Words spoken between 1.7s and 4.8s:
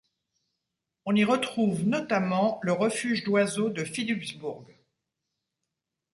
notamment le refuge d'oiseaux de Philipsburg.